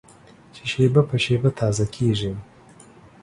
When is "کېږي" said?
1.95-2.31